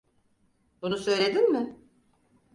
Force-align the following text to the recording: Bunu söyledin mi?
Bunu 0.81 0.97
söyledin 0.97 1.51
mi? 1.53 1.77